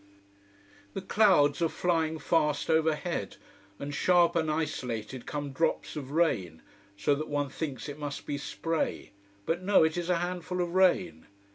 The 0.95 1.03
clouds 1.03 1.61
are 1.61 1.69
flying 1.69 2.17
fast 2.17 2.71
overhead: 2.71 3.37
and 3.77 3.93
sharp 3.93 4.35
and 4.35 4.49
isolated 4.49 5.27
come 5.27 5.51
drops 5.51 5.95
of 5.95 6.09
rain, 6.09 6.63
so 6.97 7.13
that 7.13 7.27
one 7.29 7.49
thinks 7.49 7.87
it 7.87 7.99
must 7.99 8.25
be 8.25 8.39
spray. 8.39 9.11
But 9.45 9.61
no, 9.61 9.83
it 9.83 9.97
is 9.97 10.09
a 10.09 10.17
handful 10.17 10.59
of 10.59 10.73
rain. 10.73 11.27